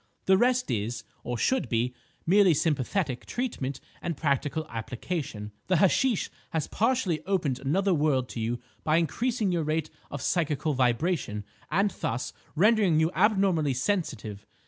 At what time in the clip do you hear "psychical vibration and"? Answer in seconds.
10.23-11.91